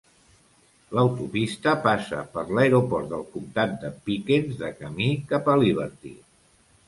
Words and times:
L'autopista 0.99 1.73
passa 1.83 2.23
per 2.37 2.45
l'aeroport 2.59 3.11
del 3.13 3.27
comtat 3.35 3.77
de 3.85 3.93
Pickens 4.07 4.57
de 4.65 4.71
camí 4.83 5.11
cap 5.33 5.53
a 5.55 5.59
Liberty. 5.65 6.17